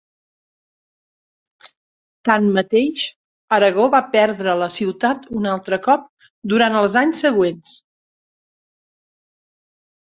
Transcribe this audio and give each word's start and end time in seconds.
Tanmateix, 2.29 3.03
Aragó 3.59 3.85
va 3.97 4.01
perdre 4.17 4.57
la 4.63 4.71
ciutat 4.79 5.31
un 5.43 5.47
altre 5.53 5.81
cop 5.91 6.09
durant 6.55 6.81
els 6.83 6.99
anys 7.07 7.25
següents. 7.29 7.79